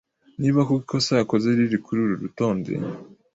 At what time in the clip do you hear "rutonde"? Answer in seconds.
2.23-2.73